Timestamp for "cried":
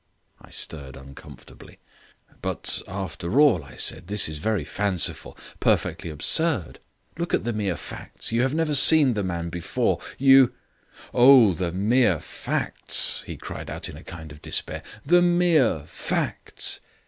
13.37-13.69